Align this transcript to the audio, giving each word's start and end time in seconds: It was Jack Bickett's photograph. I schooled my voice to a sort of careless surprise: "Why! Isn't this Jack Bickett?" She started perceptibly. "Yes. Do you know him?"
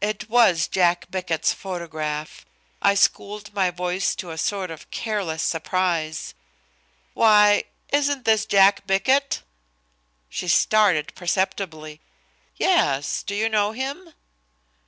It 0.00 0.28
was 0.28 0.66
Jack 0.66 1.08
Bickett's 1.12 1.52
photograph. 1.52 2.44
I 2.82 2.96
schooled 2.96 3.54
my 3.54 3.70
voice 3.70 4.16
to 4.16 4.32
a 4.32 4.36
sort 4.36 4.68
of 4.68 4.90
careless 4.90 5.44
surprise: 5.44 6.34
"Why! 7.14 7.62
Isn't 7.92 8.24
this 8.24 8.46
Jack 8.46 8.84
Bickett?" 8.88 9.42
She 10.28 10.48
started 10.48 11.14
perceptibly. 11.14 12.00
"Yes. 12.56 13.22
Do 13.22 13.36
you 13.36 13.48
know 13.48 13.70
him?" 13.70 14.12